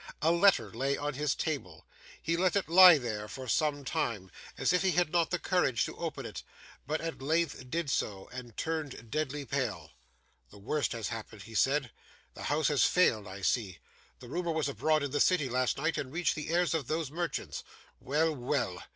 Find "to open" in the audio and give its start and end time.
5.85-6.25